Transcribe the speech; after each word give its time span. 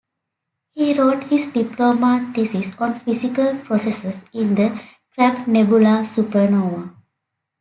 He 0.73 0.95
wrote 0.99 1.25
his 1.25 1.53
diploma 1.53 2.31
thesis 2.33 2.75
on 2.79 2.99
physical 3.01 3.57
processes 3.59 4.23
in 4.33 4.55
the 4.55 4.81
Crab 5.13 5.47
Nebula 5.47 6.01
Supernova. 6.05 6.95